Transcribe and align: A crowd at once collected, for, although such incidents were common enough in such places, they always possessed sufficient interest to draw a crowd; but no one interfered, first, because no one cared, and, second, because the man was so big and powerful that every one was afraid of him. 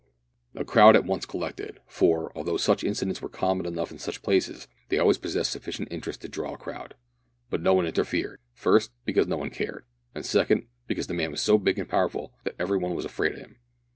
A 0.55 0.65
crowd 0.65 0.95
at 0.95 1.05
once 1.05 1.27
collected, 1.27 1.79
for, 1.85 2.31
although 2.35 2.57
such 2.57 2.83
incidents 2.83 3.21
were 3.21 3.29
common 3.29 3.67
enough 3.67 3.91
in 3.91 3.99
such 3.99 4.23
places, 4.23 4.67
they 4.89 4.97
always 4.97 5.19
possessed 5.19 5.51
sufficient 5.51 5.89
interest 5.91 6.23
to 6.23 6.27
draw 6.27 6.55
a 6.55 6.57
crowd; 6.57 6.95
but 7.51 7.61
no 7.61 7.75
one 7.75 7.85
interfered, 7.85 8.39
first, 8.51 8.89
because 9.05 9.27
no 9.27 9.37
one 9.37 9.51
cared, 9.51 9.85
and, 10.15 10.25
second, 10.25 10.65
because 10.87 11.05
the 11.05 11.13
man 11.13 11.29
was 11.29 11.41
so 11.43 11.59
big 11.59 11.77
and 11.77 11.87
powerful 11.87 12.33
that 12.45 12.55
every 12.57 12.79
one 12.79 12.95
was 12.95 13.05
afraid 13.05 13.33
of 13.33 13.37
him. 13.37 13.59